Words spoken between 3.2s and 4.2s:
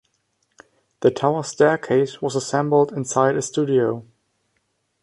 a studio.